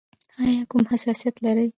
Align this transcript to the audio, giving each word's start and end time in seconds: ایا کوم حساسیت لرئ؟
ایا 0.43 0.63
کوم 0.71 0.83
حساسیت 0.91 1.35
لرئ؟ 1.43 1.67